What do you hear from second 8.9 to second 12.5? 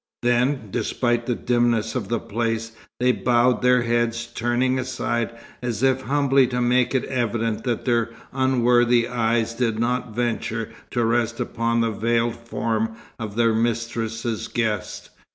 eyes did not venture to rest upon the veiled